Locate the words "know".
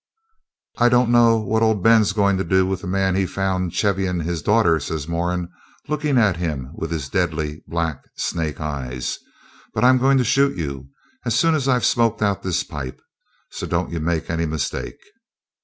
1.11-1.37